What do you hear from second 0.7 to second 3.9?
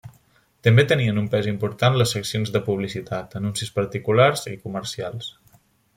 tenien un pes important les seccions de publicitat, anuncis